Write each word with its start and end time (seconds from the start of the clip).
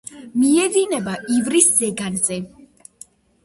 მიედინება 0.43 1.13
ივრის 1.35 1.69
ზეგანზე. 1.77 2.43